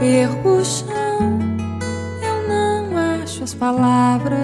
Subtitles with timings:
[0.00, 1.38] perco o chão,
[2.22, 4.40] eu não acho as palavras.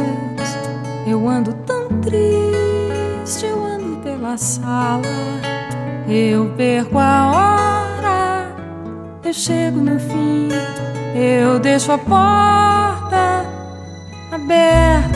[1.07, 5.03] Eu ando tão triste, eu ando pela sala.
[6.07, 8.55] Eu perco a hora,
[9.25, 10.49] eu chego no fim,
[11.15, 13.47] eu deixo a porta
[14.31, 15.16] aberta.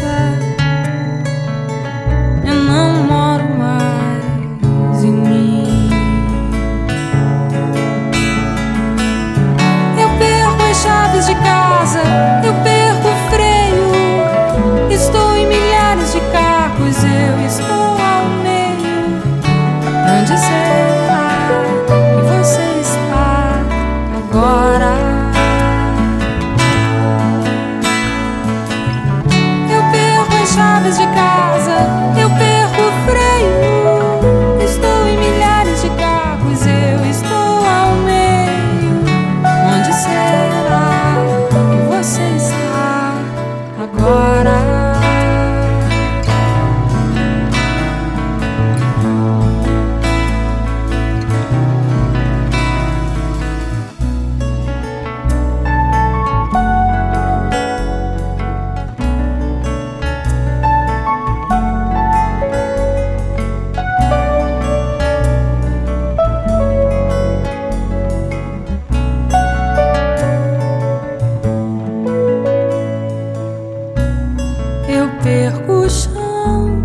[75.31, 76.83] Perco o chão,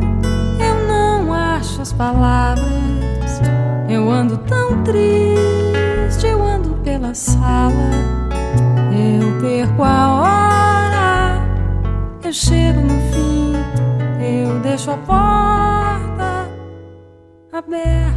[0.60, 3.42] eu não acho as palavras.
[3.90, 7.90] Eu ando tão triste, eu ando pela sala.
[8.92, 11.42] Eu perco a hora,
[12.24, 13.54] eu chego no fim,
[14.22, 16.48] eu deixo a porta
[17.52, 18.15] aberta.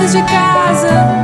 [0.00, 1.19] chaves de casa.